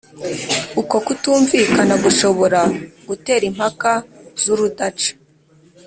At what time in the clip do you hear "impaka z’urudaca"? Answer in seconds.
3.51-5.09